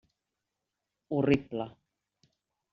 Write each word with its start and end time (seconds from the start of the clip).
Horrible. 1.17 1.69